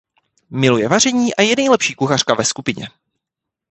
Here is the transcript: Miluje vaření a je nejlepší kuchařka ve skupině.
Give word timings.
Miluje 0.49 0.87
vaření 0.87 1.35
a 1.35 1.41
je 1.41 1.55
nejlepší 1.55 1.95
kuchařka 1.95 2.33
ve 2.35 2.45
skupině. 2.45 2.87